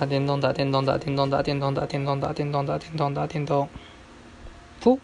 [0.00, 3.68] 打电动打电动打电动打电动打电动打电动打电动打电动
[4.82, 4.98] 噗。